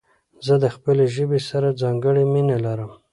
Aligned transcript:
زه 0.45 0.53
د 0.63 0.65
خپلي 0.75 1.05
ژبي 1.15 1.39
سره 1.49 1.77
ځانګړي 1.81 2.23
مينه 2.33 2.57
لرم. 2.65 2.91